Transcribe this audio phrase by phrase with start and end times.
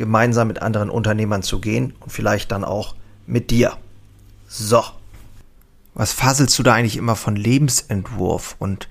[0.00, 2.96] gemeinsam mit anderen Unternehmern zu gehen und vielleicht dann auch
[3.26, 3.76] mit dir.
[4.48, 4.82] So.
[5.94, 8.56] Was faselst du da eigentlich immer von Lebensentwurf?
[8.58, 8.88] Und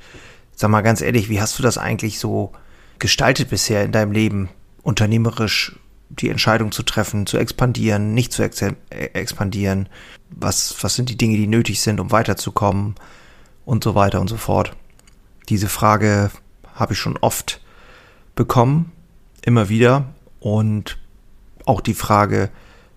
[0.56, 2.52] sag mal ganz ehrlich, wie hast du das eigentlich so
[3.00, 4.50] gestaltet bisher in deinem Leben?
[4.84, 5.76] Unternehmerisch
[6.10, 9.90] die Entscheidung zu treffen, zu expandieren, nicht zu ex expandieren?
[10.30, 12.96] Was, was sind die Dinge, die nötig sind, um weiterzukommen?
[13.66, 14.76] Und so weiter und so fort.
[15.50, 16.32] Diese Frage
[16.76, 17.62] habe ich schon oft
[18.36, 18.92] bekommen,
[19.44, 20.06] immer wieder.
[20.40, 20.98] Und
[21.66, 22.50] auch die Frage,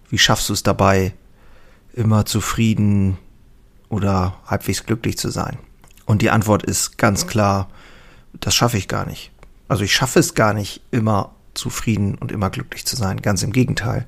[0.09, 1.15] wie schaffst du es dabei,
[1.93, 3.19] immer zufrieden
[3.89, 5.59] oder halbwegs glücklich zu sein?
[6.07, 7.69] Und die Antwort ist ganz klar,
[8.41, 9.31] das schaffe ich gar nicht.
[9.69, 13.23] Also ich schaffe es gar nicht, immer zufrieden und immer glücklich zu sein.
[13.23, 14.07] Ganz im Gegenteil.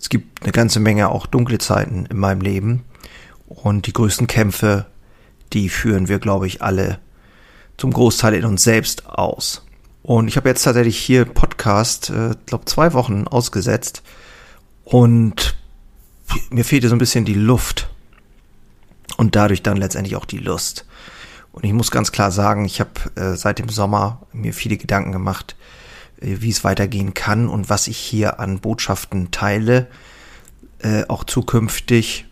[0.00, 2.84] Es gibt eine ganze Menge auch dunkle Zeiten in meinem Leben.
[3.46, 4.86] Und die größten Kämpfe,
[5.52, 6.98] die führen wir, glaube ich, alle
[7.76, 9.64] zum Großteil in uns selbst aus.
[10.02, 11.24] Und ich habe jetzt tatsächlich hier
[11.58, 14.02] Podcast, äh, glaube zwei Wochen ausgesetzt
[14.84, 15.56] und
[16.50, 17.90] mir fehlte so ein bisschen die Luft
[19.16, 20.86] und dadurch dann letztendlich auch die Lust.
[21.50, 25.10] Und ich muss ganz klar sagen, ich habe äh, seit dem Sommer mir viele Gedanken
[25.10, 25.56] gemacht,
[26.20, 29.88] äh, wie es weitergehen kann und was ich hier an Botschaften teile,
[30.78, 32.26] äh, auch zukünftig,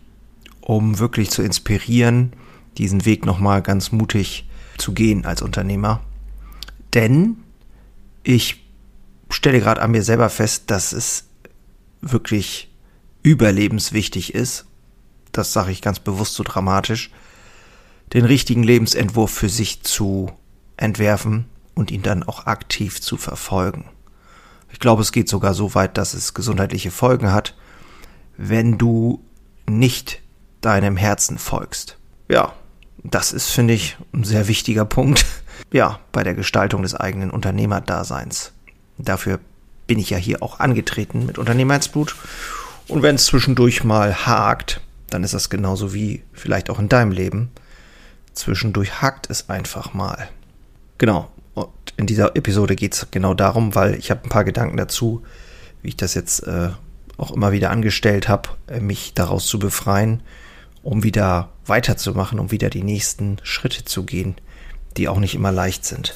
[0.61, 2.31] um wirklich zu inspirieren,
[2.77, 4.47] diesen Weg nochmal ganz mutig
[4.77, 5.99] zu gehen als Unternehmer.
[6.93, 7.37] Denn
[8.23, 8.66] ich
[9.29, 11.25] stelle gerade an mir selber fest, dass es
[12.01, 12.73] wirklich
[13.23, 14.65] überlebenswichtig ist,
[15.31, 17.11] das sage ich ganz bewusst so dramatisch,
[18.13, 20.31] den richtigen Lebensentwurf für sich zu
[20.77, 23.85] entwerfen und ihn dann auch aktiv zu verfolgen.
[24.71, 27.55] Ich glaube, es geht sogar so weit, dass es gesundheitliche Folgen hat,
[28.37, 29.23] wenn du
[29.69, 30.21] nicht
[30.61, 31.97] deinem Herzen folgst.
[32.29, 32.53] Ja,
[33.03, 35.25] das ist, finde ich, ein sehr wichtiger Punkt,
[35.71, 38.53] ja, bei der Gestaltung des eigenen Unternehmerdaseins.
[38.97, 39.39] Dafür
[39.85, 42.15] bin ich ja hier auch angetreten mit Unternehmerheitsblut.
[42.87, 47.11] Und wenn es zwischendurch mal hakt, dann ist das genauso wie vielleicht auch in deinem
[47.11, 47.51] Leben.
[48.33, 50.27] Zwischendurch hakt es einfach mal.
[50.97, 51.29] Genau.
[51.53, 55.23] Und in dieser Episode geht es genau darum, weil ich habe ein paar Gedanken dazu,
[55.81, 56.69] wie ich das jetzt äh,
[57.17, 60.21] auch immer wieder angestellt habe, äh, mich daraus zu befreien,
[60.83, 64.35] um wieder weiterzumachen, um wieder die nächsten Schritte zu gehen
[64.97, 66.15] die auch nicht immer leicht sind.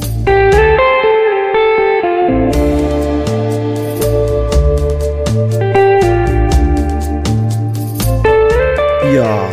[9.13, 9.51] Ja,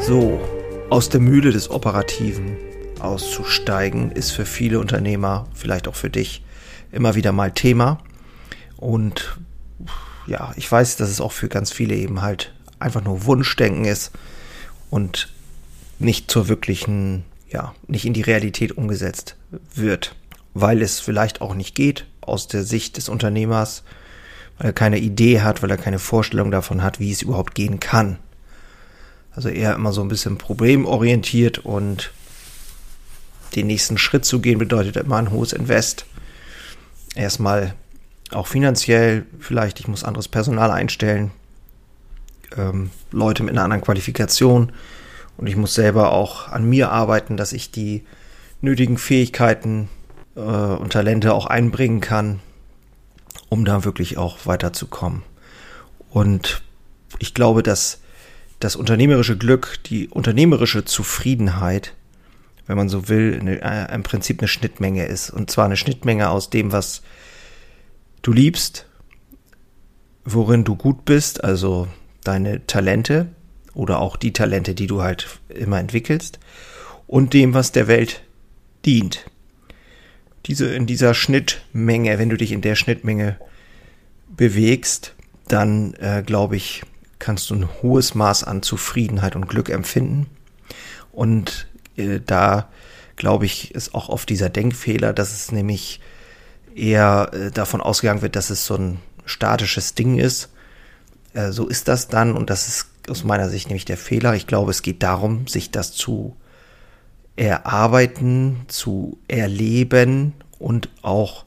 [0.00, 0.40] so,
[0.88, 2.56] aus der Mühle des Operativen
[2.98, 6.42] auszusteigen, ist für viele Unternehmer, vielleicht auch für dich,
[6.90, 7.98] immer wieder mal Thema.
[8.76, 9.38] Und
[10.26, 14.12] ja, ich weiß, dass es auch für ganz viele eben halt einfach nur Wunschdenken ist
[14.88, 15.28] und
[15.98, 19.36] nicht zur wirklichen ja, nicht in die Realität umgesetzt
[19.74, 20.14] wird,
[20.54, 23.82] weil es vielleicht auch nicht geht aus der Sicht des Unternehmers,
[24.58, 27.80] weil er keine Idee hat, weil er keine Vorstellung davon hat, wie es überhaupt gehen
[27.80, 28.18] kann.
[29.40, 32.12] Also eher immer so ein bisschen problemorientiert und
[33.56, 36.04] den nächsten Schritt zu gehen bedeutet immer ein hohes Invest.
[37.14, 37.72] Erstmal
[38.32, 41.30] auch finanziell, vielleicht ich muss anderes Personal einstellen,
[42.54, 44.72] ähm, Leute mit einer anderen Qualifikation,
[45.38, 48.04] und ich muss selber auch an mir arbeiten, dass ich die
[48.60, 49.88] nötigen Fähigkeiten
[50.36, 52.40] äh, und Talente auch einbringen kann,
[53.48, 55.22] um da wirklich auch weiterzukommen.
[56.10, 56.60] Und
[57.18, 58.00] ich glaube, dass
[58.60, 61.94] das unternehmerische Glück, die unternehmerische Zufriedenheit,
[62.66, 65.30] wenn man so will, eine, äh, im Prinzip eine Schnittmenge ist.
[65.30, 67.02] Und zwar eine Schnittmenge aus dem, was
[68.22, 68.86] du liebst,
[70.24, 71.88] worin du gut bist, also
[72.22, 73.28] deine Talente,
[73.74, 76.38] oder auch die Talente, die du halt immer entwickelst
[77.06, 78.22] und dem, was der Welt
[78.84, 79.24] dient.
[80.46, 83.38] Diese, in dieser Schnittmenge, wenn du dich in der Schnittmenge
[84.28, 85.14] bewegst,
[85.48, 86.82] dann äh, glaube ich,
[87.20, 90.26] kannst du ein hohes Maß an Zufriedenheit und Glück empfinden.
[91.12, 92.68] Und äh, da
[93.14, 96.00] glaube ich, ist auch oft dieser Denkfehler, dass es nämlich
[96.74, 100.48] eher äh, davon ausgegangen wird, dass es so ein statisches Ding ist.
[101.34, 104.34] Äh, so ist das dann und das ist aus meiner Sicht nämlich der Fehler.
[104.34, 106.36] Ich glaube, es geht darum, sich das zu
[107.36, 111.44] erarbeiten, zu erleben und auch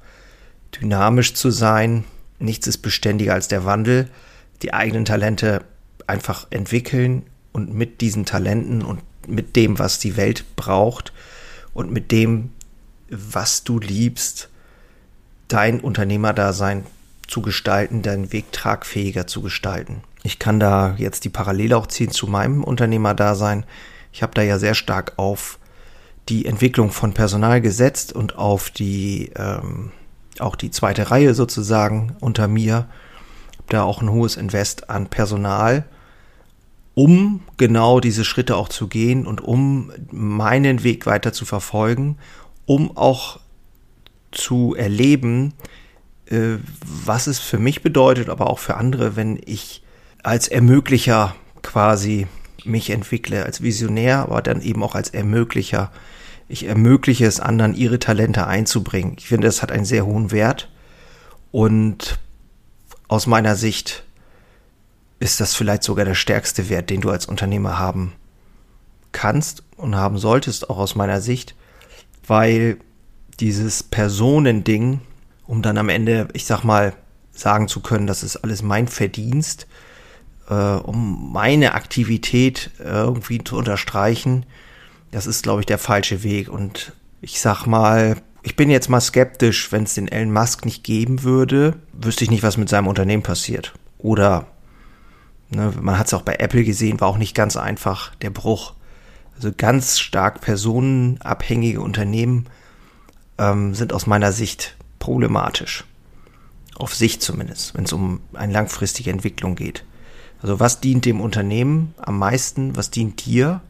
[0.80, 2.04] dynamisch zu sein.
[2.40, 4.10] Nichts ist beständiger als der Wandel.
[4.62, 5.64] Die eigenen Talente
[6.08, 11.14] einfach entwickeln und mit diesen Talenten und mit dem, was die Welt braucht
[11.74, 12.52] und mit dem,
[13.10, 14.50] was du liebst,
[15.48, 16.86] dein Unternehmerdasein
[17.28, 20.02] zu gestalten, deinen Weg tragfähiger zu gestalten.
[20.24, 23.66] Ich kann da jetzt die Parallele auch ziehen zu meinem Unternehmerdasein.
[24.12, 25.60] Ich habe da ja sehr stark auf
[26.30, 29.92] die Entwicklung von Personal gesetzt und auf die ähm,
[30.40, 32.88] auch die zweite Reihe sozusagen unter mir.
[33.74, 35.86] Da auch ein hohes Invest an Personal,
[36.94, 42.18] um genau diese Schritte auch zu gehen und um meinen Weg weiter zu verfolgen,
[42.66, 43.40] um auch
[44.32, 45.54] zu erleben,
[46.28, 49.82] äh, was es für mich bedeutet, aber auch für andere, wenn ich
[50.22, 52.28] als Ermöglicher quasi
[52.64, 55.92] mich entwickle, als Visionär, aber dann eben auch als Ermöglicher.
[56.48, 59.16] Ich ermögliche es anderen, ihre Talente einzubringen.
[59.18, 60.70] Ich finde, das hat einen sehr hohen Wert.
[61.52, 62.20] Und
[63.14, 64.04] aus meiner Sicht
[65.20, 68.14] ist das vielleicht sogar der stärkste Wert, den du als Unternehmer haben
[69.12, 71.54] kannst und haben solltest, auch aus meiner Sicht,
[72.26, 72.78] weil
[73.40, 75.00] dieses Personending,
[75.46, 76.94] um dann am Ende, ich sag mal,
[77.32, 79.68] sagen zu können, das ist alles mein Verdienst,
[80.50, 84.48] äh, um meine Aktivität irgendwie zu unterstreichen,
[85.12, 86.50] das ist, glaube ich, der falsche Weg.
[86.50, 90.84] Und ich sag mal, ich bin jetzt mal skeptisch, wenn es den Elon Musk nicht
[90.84, 93.74] geben würde, wüsste ich nicht, was mit seinem Unternehmen passiert.
[93.98, 94.48] Oder
[95.50, 98.74] ne, man hat es auch bei Apple gesehen, war auch nicht ganz einfach der Bruch.
[99.36, 102.48] Also ganz stark personenabhängige Unternehmen
[103.38, 105.86] ähm, sind aus meiner Sicht problematisch.
[106.76, 109.86] Auf Sicht zumindest, wenn es um eine langfristige Entwicklung geht.
[110.42, 113.62] Also was dient dem Unternehmen am meisten, was dient dir?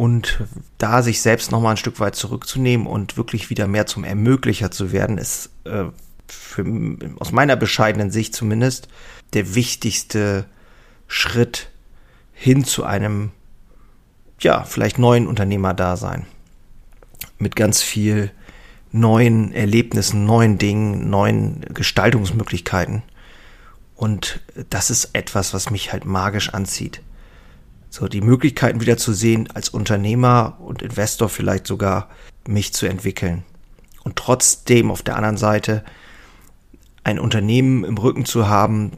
[0.00, 0.38] Und
[0.78, 4.92] da sich selbst nochmal ein Stück weit zurückzunehmen und wirklich wieder mehr zum Ermöglicher zu
[4.92, 5.84] werden, ist äh,
[6.26, 6.64] für,
[7.18, 8.88] aus meiner bescheidenen Sicht zumindest
[9.34, 10.46] der wichtigste
[11.06, 11.68] Schritt
[12.32, 13.32] hin zu einem,
[14.40, 16.24] ja, vielleicht neuen Unternehmerdasein.
[17.38, 18.30] Mit ganz viel
[18.92, 23.02] neuen Erlebnissen, neuen Dingen, neuen Gestaltungsmöglichkeiten.
[23.96, 27.02] Und das ist etwas, was mich halt magisch anzieht.
[27.90, 32.08] So die Möglichkeiten wieder zu sehen, als Unternehmer und Investor vielleicht sogar
[32.46, 33.42] mich zu entwickeln.
[34.04, 35.84] Und trotzdem auf der anderen Seite
[37.04, 38.92] ein Unternehmen im Rücken zu haben,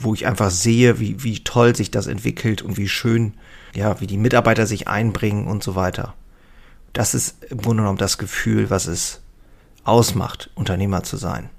[0.00, 3.34] wo ich einfach sehe, wie, wie toll sich das entwickelt und wie schön,
[3.74, 6.14] ja, wie die Mitarbeiter sich einbringen und so weiter.
[6.92, 9.20] Das ist im Grunde genommen das Gefühl, was es
[9.84, 11.50] ausmacht, Unternehmer zu sein.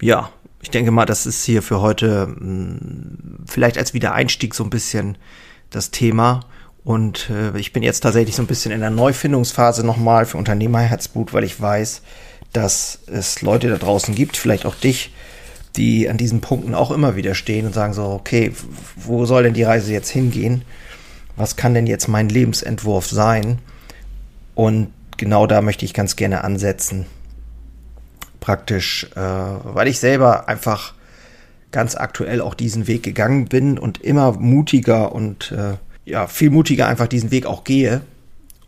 [0.00, 0.30] Ja,
[0.60, 4.70] ich denke mal, das ist hier für heute mh, hm, vielleicht als Wiedereinstieg so ein
[4.70, 5.16] bisschen
[5.70, 6.40] das Thema.
[6.84, 11.32] Und äh, ich bin jetzt tatsächlich so ein bisschen in der Neufindungsphase nochmal für Unternehmerherzblut,
[11.32, 12.02] weil ich weiß,
[12.52, 15.12] dass es Leute da draußen gibt, vielleicht auch dich,
[15.76, 18.52] die an diesen Punkten auch immer wieder stehen und sagen so, okay,
[18.96, 20.62] wo soll denn die Reise jetzt hingehen?
[21.36, 23.58] Was kann denn jetzt mein Lebensentwurf sein?
[24.54, 27.06] Und genau da möchte ich ganz gerne ansetzen.
[28.40, 30.94] Praktisch, äh, weil ich selber einfach
[31.76, 35.74] ganz aktuell auch diesen Weg gegangen bin und immer mutiger und äh,
[36.06, 38.00] ja, viel mutiger einfach diesen Weg auch gehe,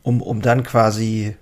[0.02, 1.34] um, um dann quasi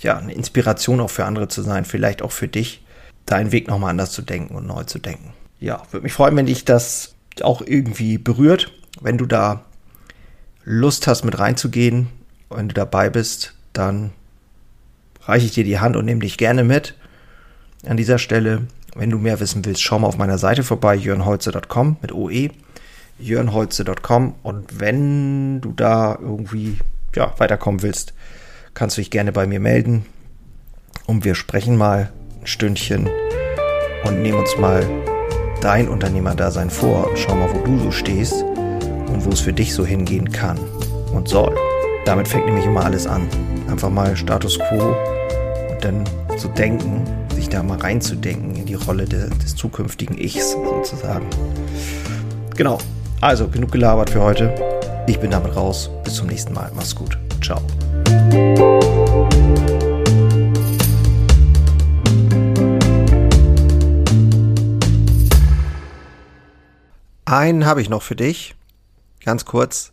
[0.00, 2.84] ja, eine Inspiration auch für andere zu sein, vielleicht auch für dich,
[3.24, 5.32] deinen Weg nochmal anders zu denken und neu zu denken.
[5.60, 9.64] Ja, würde mich freuen, wenn dich das auch irgendwie berührt, wenn du da
[10.64, 12.08] Lust hast, mit reinzugehen,
[12.48, 14.10] wenn du dabei bist, dann
[15.22, 16.96] reiche ich dir die Hand und nehme dich gerne mit.
[17.86, 21.96] An dieser Stelle wenn du mehr wissen willst, schau mal auf meiner Seite vorbei, jörnholze.com
[22.02, 22.50] mit OE,
[23.18, 26.78] jörnholze.com und wenn du da irgendwie
[27.14, 28.14] ja, weiterkommen willst,
[28.74, 30.06] kannst du dich gerne bei mir melden
[31.06, 33.08] und wir sprechen mal ein Stündchen
[34.04, 34.84] und nehmen uns mal
[35.60, 39.74] dein Unternehmerdasein vor und schau mal, wo du so stehst und wo es für dich
[39.74, 40.58] so hingehen kann
[41.12, 41.54] und soll.
[42.06, 43.28] Damit fängt nämlich immer alles an.
[43.68, 44.96] Einfach mal Status quo
[45.70, 46.04] und dann
[46.38, 47.04] zu denken,
[47.50, 51.26] da mal reinzudenken in die Rolle de, des zukünftigen Ichs sozusagen.
[52.56, 52.78] Genau.
[53.20, 54.54] Also genug gelabert für heute.
[55.06, 55.90] Ich bin damit raus.
[56.04, 56.70] Bis zum nächsten Mal.
[56.74, 57.18] Mach's gut.
[57.42, 57.60] Ciao.
[67.24, 68.54] Einen habe ich noch für dich.
[69.24, 69.92] Ganz kurz.